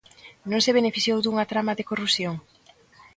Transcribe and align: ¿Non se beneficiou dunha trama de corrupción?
¿Non 0.49 0.61
se 0.65 0.75
beneficiou 0.77 1.17
dunha 1.21 1.49
trama 1.51 1.77
de 1.77 1.87
corrupción? 1.89 2.35